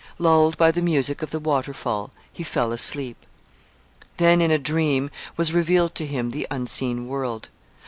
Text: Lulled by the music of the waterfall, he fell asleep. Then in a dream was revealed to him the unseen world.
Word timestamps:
Lulled 0.17 0.57
by 0.57 0.71
the 0.71 0.81
music 0.81 1.21
of 1.21 1.29
the 1.29 1.37
waterfall, 1.39 2.09
he 2.33 2.41
fell 2.41 2.71
asleep. 2.71 3.23
Then 4.17 4.41
in 4.41 4.49
a 4.49 4.57
dream 4.57 5.11
was 5.37 5.53
revealed 5.53 5.93
to 5.93 6.07
him 6.07 6.31
the 6.31 6.47
unseen 6.49 7.07
world. 7.07 7.49